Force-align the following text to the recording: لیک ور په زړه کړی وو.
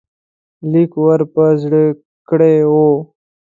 لیک 0.71 0.91
ور 1.03 1.21
په 1.33 1.43
زړه 1.61 1.83
کړی 2.29 2.57
وو. 2.71 2.89